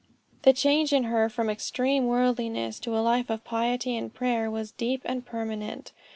The 0.41 0.51
change 0.51 0.93
in 0.93 1.03
her 1.03 1.29
from 1.29 1.47
extreme 1.47 2.07
worldliness 2.07 2.79
to 2.79 2.97
a 2.97 3.05
life 3.05 3.29
of 3.29 3.43
piety 3.43 3.95
and 3.95 4.11
prayer 4.11 4.49
was 4.49 4.71
deep 4.71 5.03
and 5.05 5.23
permanent. 5.23 5.91